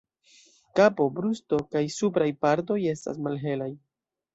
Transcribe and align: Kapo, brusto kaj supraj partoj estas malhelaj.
Kapo, 0.79 1.05
brusto 1.19 1.61
kaj 1.77 1.85
supraj 2.01 2.31
partoj 2.49 2.83
estas 2.97 3.25
malhelaj. 3.29 3.75